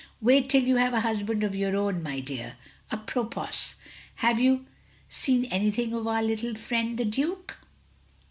"Wait 0.19 0.49
till 0.49 0.63
you 0.63 0.77
have 0.77 0.95
a 0.95 1.01
htisband 1.01 1.43
of 1.45 1.53
your 1.53 1.75
own, 1.77 2.01
my 2.01 2.19
dear. 2.19 2.55
A 2.89 2.97
propos, 2.97 3.75
have 4.15 4.39
you 4.39 4.65
seen 5.09 5.45
anything 5.51 5.93
of 5.93 6.07
our 6.07 6.23
little 6.23 6.55
friend, 6.55 6.97
the 6.97 7.05
Duke?" 7.05 7.55